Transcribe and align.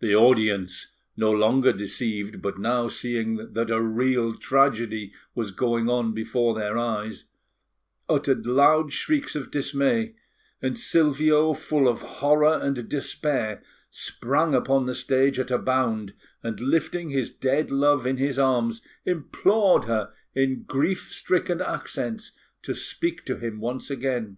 The 0.00 0.14
audience, 0.14 0.92
no 1.16 1.30
longer 1.30 1.72
deceived, 1.72 2.42
but 2.42 2.58
now 2.58 2.88
seeing 2.88 3.54
that 3.54 3.70
a 3.70 3.80
real 3.80 4.34
tragedy 4.36 5.14
was 5.34 5.50
going 5.50 5.88
on 5.88 6.12
before 6.12 6.54
their 6.54 6.76
eyes, 6.76 7.24
uttered 8.06 8.46
loud 8.46 8.92
shrieks 8.92 9.34
of 9.34 9.50
dismay; 9.50 10.14
and 10.60 10.78
Silvio, 10.78 11.54
full 11.54 11.88
of 11.88 12.02
horror 12.02 12.58
and 12.60 12.86
despair, 12.90 13.62
sprang 13.88 14.54
upon 14.54 14.84
the 14.84 14.94
stage 14.94 15.38
at 15.38 15.50
a 15.50 15.56
bound, 15.58 16.12
and, 16.42 16.60
lifting 16.60 17.08
his 17.08 17.30
dead 17.30 17.70
love 17.70 18.04
in 18.04 18.18
his 18.18 18.38
arms, 18.38 18.82
implored 19.06 19.84
her 19.86 20.12
in 20.34 20.64
grief 20.64 21.10
stricken 21.10 21.62
accents 21.62 22.32
to 22.60 22.74
speak 22.74 23.24
to 23.24 23.38
him 23.38 23.58
once 23.58 23.88
again. 23.90 24.36